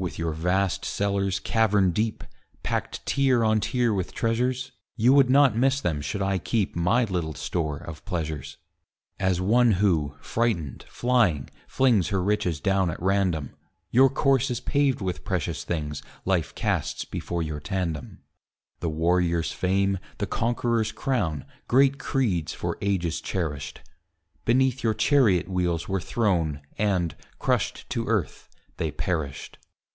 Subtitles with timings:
[0.00, 2.24] With your vast cellars, cavern deep,
[2.62, 7.04] Packed tier on tier with treasures, You would not miss them should I keep My
[7.04, 8.56] little store of pleasures.
[9.18, 13.54] As one who, frightened, flying, flings Her riches down at random,
[13.90, 18.22] Your course is paved with precious things Life casts before your tandem:
[18.78, 23.82] The warrior's fame, the conqueror's crown, Great creeds for ages cherished,
[24.46, 29.58] Beneath your chariot wheels were thrown, And, crushed to earth, they perished.